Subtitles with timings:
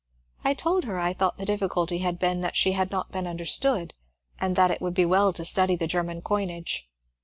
[0.43, 3.93] I told her I thought the difficulty had been that she had not been understood
[4.39, 6.89] and that it would be well to study the Ger man coinage.